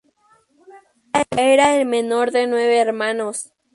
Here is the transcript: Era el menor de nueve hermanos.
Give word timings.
Era 1.37 1.75
el 1.79 1.85
menor 1.85 2.31
de 2.31 2.47
nueve 2.47 2.79
hermanos. 2.79 3.51